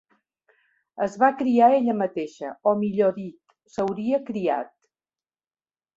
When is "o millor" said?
2.71-3.15